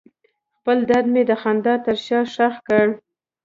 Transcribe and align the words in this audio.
خپل 0.57 0.77
درد 0.89 1.07
مې 1.13 1.23
د 1.29 1.31
خندا 1.41 1.75
تر 1.85 1.95
شا 2.05 2.19
ښخ 2.33 2.55
کړ. 2.67 2.85